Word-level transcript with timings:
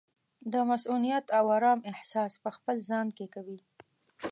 د 0.51 0.53
مصؤنیت 0.69 1.25
او 1.37 1.45
ارام 1.57 1.79
احساس 1.91 2.33
پخپل 2.45 2.77
ځان 2.89 3.07
کې 3.17 3.25
کوي. 3.33 3.59